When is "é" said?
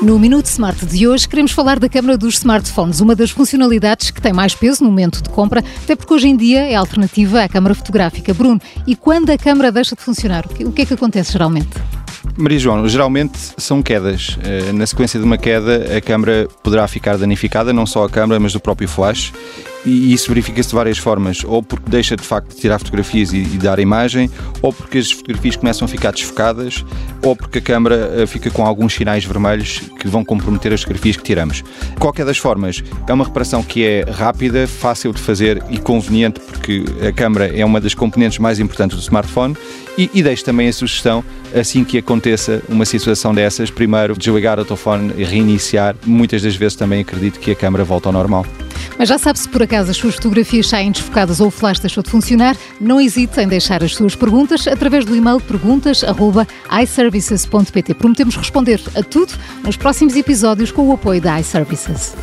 6.60-6.76, 10.82-10.86, 33.06-33.12, 33.84-34.04, 37.46-37.64